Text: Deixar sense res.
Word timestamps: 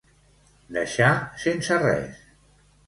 Deixar 0.79 1.11
sense 1.45 1.81
res. 1.87 2.21